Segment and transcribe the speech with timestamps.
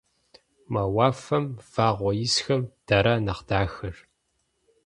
[0.71, 3.95] Мо уафэм вагъуэ исхэм дара нэхъ дахэр?